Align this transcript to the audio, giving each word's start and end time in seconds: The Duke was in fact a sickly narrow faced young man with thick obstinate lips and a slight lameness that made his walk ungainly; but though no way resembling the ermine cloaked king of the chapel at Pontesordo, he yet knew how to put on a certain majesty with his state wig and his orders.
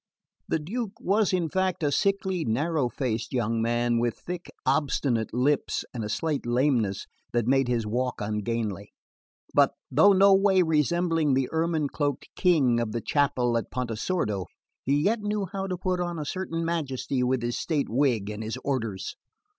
The 0.47 0.57
Duke 0.57 0.99
was 0.99 1.31
in 1.31 1.47
fact 1.47 1.83
a 1.83 1.91
sickly 1.91 2.43
narrow 2.43 2.89
faced 2.89 3.33
young 3.33 3.61
man 3.61 3.99
with 3.99 4.17
thick 4.17 4.49
obstinate 4.65 5.31
lips 5.31 5.85
and 5.93 6.03
a 6.03 6.09
slight 6.09 6.43
lameness 6.43 7.05
that 7.33 7.45
made 7.45 7.67
his 7.67 7.85
walk 7.85 8.15
ungainly; 8.19 8.93
but 9.53 9.75
though 9.91 10.11
no 10.13 10.33
way 10.33 10.63
resembling 10.63 11.35
the 11.35 11.49
ermine 11.51 11.87
cloaked 11.89 12.29
king 12.35 12.79
of 12.79 12.93
the 12.93 13.01
chapel 13.01 13.55
at 13.59 13.69
Pontesordo, 13.69 14.47
he 14.83 14.99
yet 15.03 15.19
knew 15.21 15.45
how 15.45 15.67
to 15.67 15.77
put 15.77 15.99
on 15.99 16.17
a 16.17 16.25
certain 16.25 16.65
majesty 16.65 17.21
with 17.21 17.43
his 17.43 17.59
state 17.59 17.87
wig 17.87 18.27
and 18.31 18.41
his 18.41 18.57
orders. 18.63 19.15